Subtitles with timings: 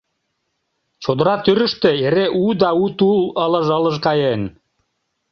[1.03, 4.41] Чодыра тӱрыштӧ эре у да у тул ылыж-ылыж каен.